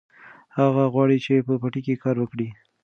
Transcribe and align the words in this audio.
هغه 0.57 0.83
غواړي 0.93 1.17
چې 1.25 1.33
په 1.47 1.53
پټي 1.61 1.81
کې 1.85 2.01
کار 2.03 2.15
وکړي. 2.19 2.47